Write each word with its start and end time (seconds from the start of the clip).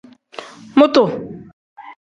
Mutu. 0.79 1.03